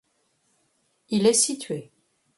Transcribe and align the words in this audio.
Il 1.09 1.27
est 1.27 1.33
situé. 1.33 1.91